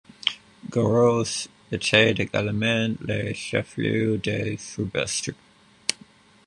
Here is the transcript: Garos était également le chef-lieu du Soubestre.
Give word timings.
Garos 0.71 1.47
était 1.71 2.09
également 2.13 2.87
le 3.01 3.33
chef-lieu 3.33 4.17
du 4.17 4.57
Soubestre. 4.57 5.33